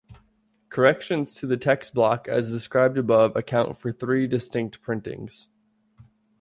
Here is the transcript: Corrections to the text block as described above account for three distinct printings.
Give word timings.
Corrections 0.69 1.35
to 1.35 1.45
the 1.45 1.57
text 1.57 1.93
block 1.93 2.27
as 2.27 2.49
described 2.51 2.97
above 2.97 3.35
account 3.35 3.77
for 3.79 3.91
three 3.91 4.25
distinct 4.25 4.81
printings. 4.81 5.47